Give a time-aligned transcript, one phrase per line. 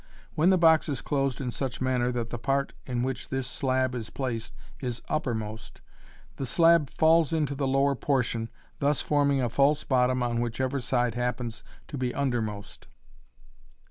[0.33, 3.93] When the box is closed in such manner that the part in which this slab
[3.93, 5.79] is placed is uppermost,
[6.37, 10.79] the slab falls into the lower por tion, thus forming a false bottom on whichever
[10.79, 12.87] side happens to be undermost.